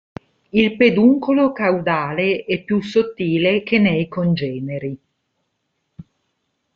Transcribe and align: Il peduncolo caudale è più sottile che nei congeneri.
Il 0.49 0.77
peduncolo 0.77 1.51
caudale 1.51 2.43
è 2.45 2.63
più 2.63 2.81
sottile 2.81 3.61
che 3.61 3.77
nei 3.77 4.07
congeneri. 4.07 4.99